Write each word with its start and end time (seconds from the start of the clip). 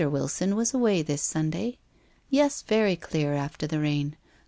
Wilson 0.03 0.55
was 0.55 0.73
away 0.73 1.03
this 1.03 1.21
Sunday. 1.21 1.77
Yes, 2.27 2.63
very 2.63 2.95
clear 2.95 3.35
after 3.35 3.67
the 3.67 3.79
rain. 3.79 4.17